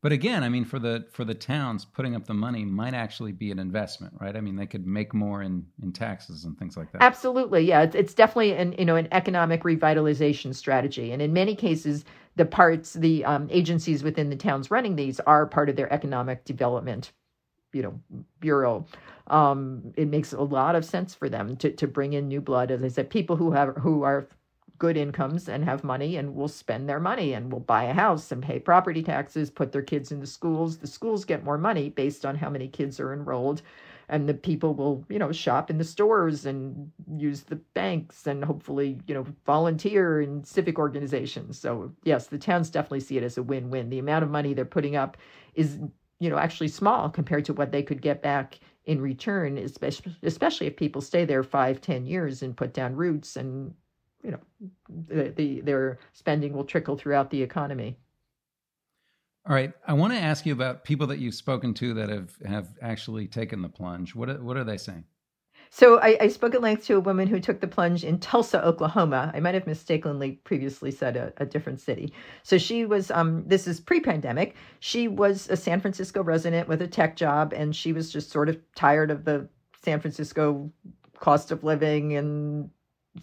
But 0.02 0.12
again, 0.12 0.42
I 0.42 0.48
mean, 0.48 0.64
for 0.64 0.78
the 0.78 1.06
for 1.12 1.24
the 1.24 1.34
towns, 1.34 1.84
putting 1.84 2.14
up 2.14 2.26
the 2.26 2.34
money 2.34 2.64
might 2.64 2.92
actually 2.92 3.32
be 3.32 3.52
an 3.52 3.58
investment, 3.58 4.12
right? 4.20 4.36
I 4.36 4.40
mean, 4.40 4.56
they 4.56 4.66
could 4.66 4.86
make 4.86 5.14
more 5.14 5.42
in 5.42 5.64
in 5.80 5.92
taxes 5.92 6.44
and 6.44 6.58
things 6.58 6.76
like 6.76 6.92
that. 6.92 7.02
Absolutely, 7.02 7.62
yeah. 7.62 7.82
It's, 7.82 7.94
it's 7.94 8.14
definitely 8.14 8.52
an 8.52 8.74
you 8.78 8.84
know 8.84 8.96
an 8.96 9.08
economic 9.12 9.62
revitalization 9.62 10.54
strategy, 10.54 11.12
and 11.12 11.22
in 11.22 11.32
many 11.32 11.54
cases, 11.54 12.04
the 12.36 12.44
parts, 12.44 12.94
the 12.94 13.24
um, 13.24 13.46
agencies 13.50 14.02
within 14.02 14.28
the 14.28 14.36
towns 14.36 14.70
running 14.70 14.96
these 14.96 15.20
are 15.20 15.46
part 15.46 15.70
of 15.70 15.76
their 15.76 15.90
economic 15.92 16.44
development, 16.44 17.12
you 17.72 17.82
know, 17.82 18.00
bureau. 18.40 18.86
Um, 19.28 19.92
it 19.96 20.08
makes 20.08 20.32
a 20.32 20.40
lot 20.42 20.74
of 20.76 20.84
sense 20.84 21.14
for 21.14 21.28
them 21.28 21.56
to 21.56 21.70
to 21.72 21.86
bring 21.86 22.12
in 22.12 22.28
new 22.28 22.40
blood, 22.40 22.70
as 22.70 22.82
I 22.82 22.88
said, 22.88 23.10
people 23.10 23.36
who 23.36 23.52
have 23.52 23.76
who 23.76 24.02
are 24.02 24.28
good 24.78 24.96
incomes 24.96 25.48
and 25.48 25.64
have 25.64 25.84
money 25.84 26.16
and 26.16 26.34
will 26.34 26.48
spend 26.48 26.88
their 26.88 26.98
money 26.98 27.34
and 27.34 27.52
will 27.52 27.60
buy 27.60 27.84
a 27.84 27.92
house 27.92 28.32
and 28.32 28.42
pay 28.42 28.58
property 28.58 29.00
taxes, 29.00 29.48
put 29.48 29.70
their 29.70 29.80
kids 29.80 30.10
into 30.10 30.26
schools. 30.26 30.78
The 30.78 30.88
schools 30.88 31.24
get 31.24 31.44
more 31.44 31.56
money 31.56 31.88
based 31.88 32.26
on 32.26 32.34
how 32.34 32.50
many 32.50 32.66
kids 32.66 32.98
are 32.98 33.12
enrolled. 33.12 33.62
And 34.08 34.28
the 34.28 34.34
people 34.34 34.74
will, 34.74 35.04
you 35.08 35.20
know, 35.20 35.30
shop 35.30 35.70
in 35.70 35.78
the 35.78 35.84
stores 35.84 36.46
and 36.46 36.90
use 37.16 37.42
the 37.42 37.60
banks 37.74 38.26
and 38.26 38.44
hopefully, 38.44 38.98
you 39.06 39.14
know, 39.14 39.24
volunteer 39.46 40.20
in 40.20 40.42
civic 40.42 40.80
organizations. 40.80 41.60
So, 41.60 41.92
yes, 42.02 42.26
the 42.26 42.36
towns 42.36 42.68
definitely 42.68 43.00
see 43.00 43.16
it 43.16 43.22
as 43.22 43.38
a 43.38 43.42
win 43.42 43.70
win. 43.70 43.88
The 43.88 44.00
amount 44.00 44.24
of 44.24 44.30
money 44.30 44.52
they're 44.52 44.64
putting 44.64 44.96
up 44.96 45.16
is, 45.54 45.78
you 46.22 46.30
know, 46.30 46.38
actually 46.38 46.68
small 46.68 47.10
compared 47.10 47.44
to 47.46 47.52
what 47.52 47.72
they 47.72 47.82
could 47.82 48.00
get 48.00 48.22
back 48.22 48.60
in 48.84 49.00
return, 49.00 49.58
especially, 49.58 50.14
especially 50.22 50.68
if 50.68 50.76
people 50.76 51.00
stay 51.00 51.24
there 51.24 51.42
five, 51.42 51.80
ten 51.80 52.06
years 52.06 52.42
and 52.42 52.56
put 52.56 52.72
down 52.72 52.94
roots 52.94 53.36
and 53.36 53.74
you 54.22 54.30
know, 54.30 54.40
the, 55.08 55.30
the, 55.30 55.60
their 55.62 55.98
spending 56.12 56.52
will 56.52 56.64
trickle 56.64 56.96
throughout 56.96 57.30
the 57.30 57.42
economy. 57.42 57.96
All 59.48 59.54
right, 59.54 59.72
I 59.88 59.94
want 59.94 60.12
to 60.12 60.18
ask 60.20 60.46
you 60.46 60.52
about 60.52 60.84
people 60.84 61.08
that 61.08 61.18
you've 61.18 61.34
spoken 61.34 61.74
to 61.74 61.94
that 61.94 62.08
have 62.08 62.36
have 62.46 62.68
actually 62.80 63.26
taken 63.26 63.60
the 63.60 63.68
plunge. 63.68 64.14
What 64.14 64.40
what 64.40 64.56
are 64.56 64.62
they 64.62 64.76
saying? 64.76 65.02
So 65.74 65.98
I, 66.00 66.18
I, 66.20 66.28
spoke 66.28 66.54
at 66.54 66.60
length 66.60 66.84
to 66.88 66.96
a 66.96 67.00
woman 67.00 67.26
who 67.26 67.40
took 67.40 67.60
the 67.60 67.66
plunge 67.66 68.04
in 68.04 68.18
Tulsa, 68.18 68.62
Oklahoma. 68.62 69.32
I 69.34 69.40
might 69.40 69.54
have 69.54 69.66
mistakenly 69.66 70.32
previously 70.44 70.90
said 70.90 71.16
a, 71.16 71.32
a 71.38 71.46
different 71.46 71.80
city. 71.80 72.12
So 72.42 72.58
she 72.58 72.84
was, 72.84 73.10
um, 73.10 73.42
this 73.46 73.66
is 73.66 73.80
pre-pandemic. 73.80 74.54
She 74.80 75.08
was 75.08 75.48
a 75.48 75.56
San 75.56 75.80
Francisco 75.80 76.22
resident 76.22 76.68
with 76.68 76.82
a 76.82 76.86
tech 76.86 77.16
job, 77.16 77.54
and 77.54 77.74
she 77.74 77.94
was 77.94 78.12
just 78.12 78.30
sort 78.30 78.50
of 78.50 78.58
tired 78.74 79.10
of 79.10 79.24
the 79.24 79.48
San 79.82 79.98
Francisco 79.98 80.70
cost 81.18 81.50
of 81.50 81.64
living 81.64 82.18
and 82.18 82.68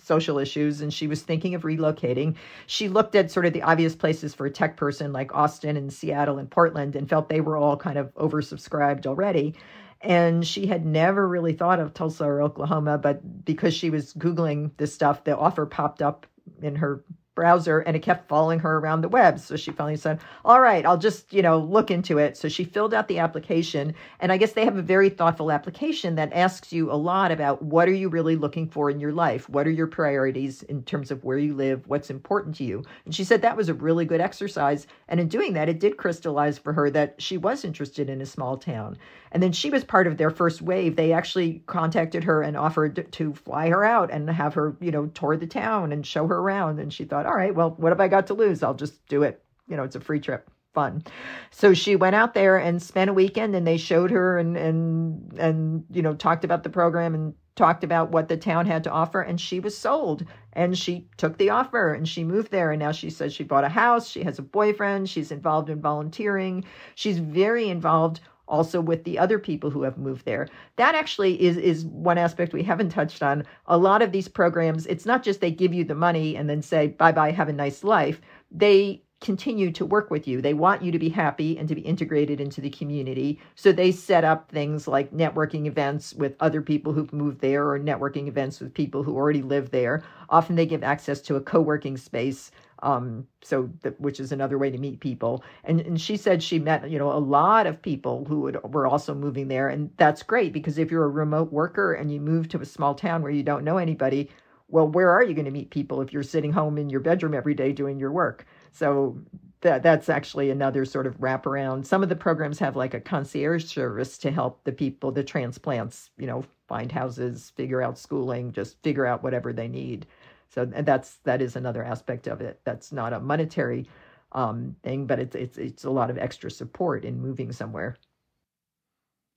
social 0.03 0.37
issues 0.37 0.81
and 0.81 0.93
she 0.93 1.07
was 1.07 1.21
thinking 1.21 1.55
of 1.55 1.63
relocating. 1.63 2.35
She 2.67 2.89
looked 2.89 3.15
at 3.15 3.31
sort 3.31 3.47
of 3.47 3.53
the 3.53 3.63
obvious 3.63 3.95
places 3.95 4.35
for 4.35 4.45
a 4.45 4.51
tech 4.51 4.77
person 4.77 5.11
like 5.11 5.33
Austin 5.33 5.77
and 5.77 5.91
Seattle 5.91 6.37
and 6.37 6.49
Portland 6.49 6.95
and 6.95 7.09
felt 7.09 7.29
they 7.29 7.41
were 7.41 7.57
all 7.57 7.75
kind 7.75 7.97
of 7.97 8.13
oversubscribed 8.13 9.07
already. 9.07 9.55
And 10.01 10.47
she 10.47 10.67
had 10.67 10.85
never 10.85 11.27
really 11.27 11.53
thought 11.53 11.79
of 11.79 11.93
Tulsa 11.93 12.23
or 12.23 12.41
Oklahoma, 12.41 12.97
but 12.97 13.43
because 13.43 13.73
she 13.73 13.89
was 13.89 14.13
Googling 14.13 14.71
this 14.77 14.93
stuff, 14.93 15.23
the 15.23 15.37
offer 15.37 15.65
popped 15.65 16.01
up 16.01 16.25
in 16.61 16.75
her 16.75 17.03
browser 17.39 17.79
and 17.79 17.95
it 17.95 18.01
kept 18.01 18.27
following 18.27 18.59
her 18.59 18.79
around 18.79 18.99
the 18.99 19.07
web. 19.07 19.39
So 19.39 19.55
she 19.55 19.71
finally 19.71 19.95
said, 19.95 20.19
All 20.43 20.59
right, 20.59 20.85
I'll 20.85 20.97
just, 20.97 21.31
you 21.31 21.41
know, 21.41 21.57
look 21.57 21.89
into 21.89 22.17
it. 22.17 22.35
So 22.35 22.49
she 22.49 22.65
filled 22.65 22.93
out 22.93 23.07
the 23.07 23.19
application. 23.19 23.95
And 24.19 24.29
I 24.29 24.35
guess 24.35 24.51
they 24.51 24.65
have 24.65 24.75
a 24.75 24.81
very 24.81 25.07
thoughtful 25.07 25.49
application 25.49 26.15
that 26.15 26.33
asks 26.33 26.73
you 26.73 26.91
a 26.91 26.99
lot 26.99 27.31
about 27.31 27.61
what 27.61 27.87
are 27.87 27.93
you 27.93 28.09
really 28.09 28.35
looking 28.35 28.67
for 28.67 28.89
in 28.89 28.99
your 28.99 29.13
life? 29.13 29.47
What 29.47 29.67
are 29.67 29.71
your 29.71 29.87
priorities 29.87 30.63
in 30.63 30.83
terms 30.83 31.11
of 31.11 31.23
where 31.23 31.37
you 31.37 31.53
live? 31.53 31.87
What's 31.87 32.09
important 32.09 32.57
to 32.57 32.65
you? 32.65 32.83
And 33.05 33.15
she 33.15 33.23
said 33.23 33.41
that 33.41 33.55
was 33.55 33.69
a 33.69 33.73
really 33.73 34.03
good 34.03 34.19
exercise. 34.19 34.85
And 35.07 35.21
in 35.21 35.29
doing 35.29 35.53
that, 35.53 35.69
it 35.69 35.79
did 35.79 35.95
crystallize 35.95 36.57
for 36.57 36.73
her 36.73 36.89
that 36.89 37.21
she 37.21 37.37
was 37.37 37.63
interested 37.63 38.09
in 38.09 38.19
a 38.19 38.25
small 38.25 38.57
town. 38.57 38.97
And 39.31 39.41
then 39.41 39.51
she 39.51 39.69
was 39.69 39.83
part 39.83 40.07
of 40.07 40.17
their 40.17 40.31
first 40.31 40.61
wave. 40.61 40.95
They 40.95 41.13
actually 41.13 41.61
contacted 41.67 42.23
her 42.23 42.41
and 42.41 42.57
offered 42.57 43.11
to 43.13 43.33
fly 43.33 43.69
her 43.69 43.85
out 43.85 44.11
and 44.11 44.29
have 44.29 44.55
her, 44.55 44.75
you 44.81 44.91
know, 44.91 45.05
tour 45.07 45.37
the 45.37 45.47
town 45.47 45.91
and 45.91 46.05
show 46.05 46.27
her 46.27 46.37
around. 46.37 46.79
And 46.79 46.91
she 46.91 47.05
thought, 47.05 47.25
all 47.29 47.35
right, 47.35 47.53
well, 47.53 47.75
what 47.77 47.91
have 47.91 48.01
I 48.01 48.07
got 48.07 48.25
to 48.27 48.33
lose? 48.33 48.63
I'll 48.63 48.73
just 48.73 49.05
do 49.07 49.21
it. 49.21 49.43
You 49.67 49.77
know, 49.77 49.83
it's 49.83 49.95
a 49.95 49.99
free 49.99 50.19
trip. 50.19 50.49
Fun. 50.73 51.03
So 51.51 51.75
she 51.75 51.95
went 51.95 52.15
out 52.15 52.33
there 52.33 52.57
and 52.57 52.81
spent 52.81 53.09
a 53.09 53.13
weekend 53.13 53.55
and 53.55 53.67
they 53.67 53.77
showed 53.77 54.09
her 54.11 54.37
and 54.37 54.55
and 54.57 55.33
and 55.37 55.83
you 55.91 56.01
know 56.01 56.13
talked 56.13 56.43
about 56.43 56.63
the 56.63 56.69
program 56.69 57.13
and 57.13 57.33
talked 57.55 57.83
about 57.83 58.11
what 58.11 58.29
the 58.29 58.37
town 58.37 58.65
had 58.65 58.83
to 58.83 58.91
offer 58.91 59.21
and 59.21 59.41
she 59.41 59.59
was 59.59 59.77
sold 59.77 60.25
and 60.53 60.77
she 60.77 61.07
took 61.17 61.37
the 61.37 61.49
offer 61.49 61.93
and 61.93 62.07
she 62.07 62.23
moved 62.23 62.51
there 62.51 62.71
and 62.71 62.79
now 62.79 62.91
she 62.91 63.09
says 63.09 63.33
she 63.33 63.43
bought 63.43 63.63
a 63.63 63.69
house 63.69 64.07
she 64.07 64.23
has 64.23 64.39
a 64.39 64.43
boyfriend 64.43 65.09
she's 65.09 65.31
involved 65.31 65.69
in 65.69 65.81
volunteering 65.81 66.63
she's 66.95 67.17
very 67.17 67.67
involved 67.67 68.21
also 68.49 68.81
with 68.81 69.03
the 69.03 69.17
other 69.17 69.39
people 69.39 69.69
who 69.69 69.83
have 69.83 69.97
moved 69.97 70.25
there. 70.25 70.47
That 70.75 70.95
actually 70.95 71.41
is 71.41 71.57
is 71.57 71.85
one 71.85 72.17
aspect 72.17 72.53
we 72.53 72.63
haven't 72.63 72.89
touched 72.89 73.23
on. 73.23 73.45
A 73.67 73.77
lot 73.77 74.01
of 74.01 74.11
these 74.11 74.27
programs, 74.27 74.85
it's 74.87 75.05
not 75.05 75.23
just 75.23 75.39
they 75.39 75.51
give 75.51 75.73
you 75.73 75.83
the 75.83 75.95
money 75.95 76.35
and 76.35 76.49
then 76.49 76.61
say 76.61 76.87
bye 76.87 77.11
bye, 77.11 77.31
have 77.31 77.49
a 77.49 77.53
nice 77.53 77.83
life. 77.83 78.19
They 78.51 79.03
continue 79.21 79.69
to 79.69 79.85
work 79.85 80.09
with 80.09 80.27
you. 80.27 80.41
They 80.41 80.53
want 80.53 80.81
you 80.81 80.91
to 80.91 80.99
be 80.99 81.09
happy 81.09 81.57
and 81.57 81.67
to 81.67 81.75
be 81.75 81.81
integrated 81.81 82.39
into 82.39 82.61
the 82.61 82.69
community. 82.69 83.39
So 83.55 83.71
they 83.71 83.91
set 83.91 84.23
up 84.23 84.49
things 84.49 84.87
like 84.87 85.11
networking 85.11 85.65
events 85.65 86.13
with 86.13 86.35
other 86.39 86.61
people 86.61 86.93
who've 86.93 87.11
moved 87.11 87.41
there 87.41 87.69
or 87.69 87.79
networking 87.79 88.27
events 88.27 88.59
with 88.59 88.73
people 88.73 89.03
who 89.03 89.15
already 89.15 89.41
live 89.41 89.71
there. 89.71 90.03
Often 90.29 90.55
they 90.55 90.65
give 90.65 90.83
access 90.83 91.19
to 91.21 91.35
a 91.35 91.41
co-working 91.41 91.97
space 91.97 92.51
um, 92.81 93.27
so 93.41 93.63
which 93.97 94.19
is 94.19 94.31
another 94.31 94.57
way 94.57 94.69
to 94.69 94.77
meet 94.77 94.99
people. 94.99 95.43
And 95.63 95.81
and 95.81 95.99
she 95.99 96.17
said 96.17 96.41
she 96.41 96.59
met 96.59 96.89
you 96.89 96.99
know 96.99 97.11
a 97.11 97.19
lot 97.19 97.67
of 97.67 97.81
people 97.81 98.25
who 98.25 98.41
would, 98.41 98.61
were 98.73 98.87
also 98.87 99.13
moving 99.13 99.47
there, 99.47 99.69
and 99.69 99.91
that's 99.97 100.23
great 100.23 100.53
because 100.53 100.77
if 100.77 100.91
you're 100.91 101.05
a 101.05 101.09
remote 101.09 101.51
worker 101.51 101.93
and 101.93 102.11
you 102.11 102.19
move 102.19 102.49
to 102.49 102.61
a 102.61 102.65
small 102.65 102.95
town 102.95 103.21
where 103.21 103.31
you 103.31 103.43
don't 103.43 103.63
know 103.63 103.77
anybody, 103.77 104.29
well, 104.67 104.87
where 104.87 105.09
are 105.11 105.23
you 105.23 105.33
going 105.33 105.45
to 105.45 105.51
meet 105.51 105.71
people 105.71 106.01
if 106.01 106.13
you're 106.13 106.23
sitting 106.23 106.51
home 106.51 106.77
in 106.77 106.89
your 106.89 106.99
bedroom 106.99 107.33
every 107.33 107.53
day 107.53 107.71
doing 107.71 107.99
your 107.99 108.11
work? 108.11 108.45
So 108.71 109.17
that 109.61 109.83
that's 109.83 110.09
actually 110.09 110.51
another 110.51 110.85
sort 110.85 111.07
of 111.07 111.19
wraparound. 111.19 111.85
Some 111.85 112.03
of 112.03 112.09
the 112.09 112.15
programs 112.15 112.59
have 112.59 112.75
like 112.75 112.93
a 112.93 113.01
concierge 113.01 113.65
service 113.65 114.17
to 114.19 114.31
help 114.31 114.63
the 114.63 114.71
people, 114.71 115.11
the 115.11 115.23
transplants, 115.23 116.11
you 116.17 116.27
know, 116.27 116.45
find 116.67 116.91
houses, 116.91 117.51
figure 117.55 117.81
out 117.81 117.97
schooling, 117.97 118.51
just 118.53 118.81
figure 118.83 119.05
out 119.05 119.23
whatever 119.23 119.51
they 119.51 119.67
need. 119.67 120.05
So 120.53 120.65
that's 120.65 121.17
that 121.25 121.41
is 121.41 121.55
another 121.55 121.83
aspect 121.83 122.27
of 122.27 122.41
it. 122.41 122.59
That's 122.63 122.91
not 122.91 123.13
a 123.13 123.19
monetary 123.19 123.87
um, 124.31 124.75
thing, 124.83 125.05
but 125.05 125.19
it's 125.19 125.35
it's 125.35 125.57
it's 125.57 125.83
a 125.83 125.89
lot 125.89 126.09
of 126.09 126.17
extra 126.17 126.49
support 126.49 127.05
in 127.05 127.21
moving 127.21 127.51
somewhere. 127.51 127.97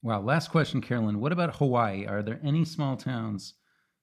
Wow. 0.03 0.23
Last 0.23 0.51
question, 0.51 0.81
Carolyn. 0.81 1.21
What 1.21 1.33
about 1.33 1.57
Hawaii? 1.57 2.07
Are 2.07 2.23
there 2.23 2.41
any 2.43 2.65
small 2.65 2.97
towns 2.97 3.55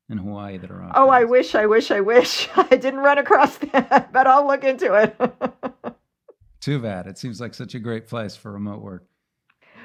in 0.08 0.18
Hawaii 0.18 0.58
that 0.58 0.72
are 0.72 0.82
on? 0.82 0.92
Oh, 0.96 1.10
I 1.10 1.26
wish, 1.26 1.56
I 1.56 1.66
wish, 1.66 1.92
I 1.92 2.00
wish. 2.00 2.48
I 2.56 2.76
didn't 2.76 3.02
run 3.02 3.18
across 3.18 3.58
that, 3.58 4.10
but 4.14 4.28
I'll 4.28 4.48
look 4.48 4.64
into 4.64 4.94
it. 4.94 5.96
Too 6.62 6.80
bad. 6.80 7.08
It 7.08 7.18
seems 7.18 7.42
like 7.42 7.54
such 7.54 7.76
a 7.76 7.80
great 7.80 8.08
place 8.08 8.36
for 8.36 8.52
remote 8.52 8.82
work. 8.82 9.06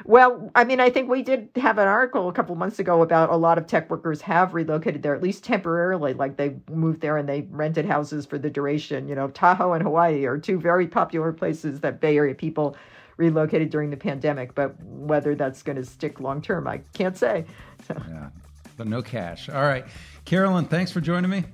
Well, 0.05 0.51
I 0.55 0.65
mean, 0.65 0.81
I 0.81 0.91
think 0.91 1.09
we 1.09 1.23
did 1.23 1.49
have 1.57 1.79
an 1.79 1.89
article 1.89 2.29
a 2.29 2.33
couple 2.33 2.55
months 2.57 2.79
ago 2.79 3.03
about 3.03 3.31
a 3.31 3.37
lot 3.37 3.57
of 3.57 3.67
tech 3.67 3.89
workers 3.91 4.21
have 4.23 4.53
relocated 4.53 5.03
there, 5.03 5.15
at 5.15 5.23
least 5.23 5.45
temporarily. 5.45 6.13
Like 6.13 6.37
they 6.37 6.57
moved 6.71 7.01
there 7.01 7.17
and 7.17 7.29
they 7.29 7.47
rented 7.51 7.87
houses 7.87 8.27
for 8.27 8.39
the 8.39 8.51
duration. 8.51 9.09
You 9.09 9.15
know, 9.15 9.29
Tahoe 9.29 9.73
and 9.73 9.83
Hawaii 9.83 10.25
are 10.27 10.37
two 10.37 10.59
very 10.59 10.87
popular 10.87 11.33
places 11.33 11.81
that 11.81 12.01
Bay 12.01 12.17
Area 12.17 12.35
people 12.35 12.77
relocated 13.17 13.71
during 13.71 13.91
the 13.91 13.97
pandemic. 13.97 14.55
But 14.55 14.75
whether 14.83 15.35
that's 15.35 15.63
going 15.63 15.77
to 15.77 15.85
stick 15.85 16.21
long 16.21 16.43
term, 16.43 16.69
I 16.69 16.79
can't 16.93 17.17
say. 17.17 17.47
So. 17.87 17.95
Yeah, 18.09 18.29
but 18.77 18.87
no 18.87 19.01
cash. 19.01 19.49
All 19.49 19.63
right. 19.63 19.87
Carolyn, 20.25 20.67
thanks 20.67 20.93
for 20.93 21.01
joining 21.01 21.31
me. 21.31 21.45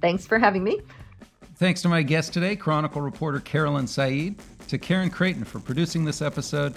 Thanks 0.00 0.26
for 0.26 0.38
having 0.38 0.62
me. 0.62 0.80
Thanks 1.56 1.82
to 1.82 1.88
my 1.88 2.02
guest 2.02 2.32
today, 2.32 2.54
Chronicle 2.54 3.00
reporter 3.00 3.40
Carolyn 3.40 3.88
Said, 3.88 4.36
to 4.68 4.78
Karen 4.78 5.10
Creighton 5.10 5.42
for 5.42 5.58
producing 5.58 6.04
this 6.04 6.22
episode, 6.22 6.76